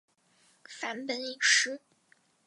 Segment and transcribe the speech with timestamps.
[0.67, 1.79] 梵本已失。